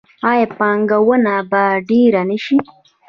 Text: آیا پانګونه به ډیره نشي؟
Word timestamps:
آیا 0.29 0.45
پانګونه 0.57 1.33
به 1.49 1.63
ډیره 1.89 2.21
نشي؟ 2.29 2.57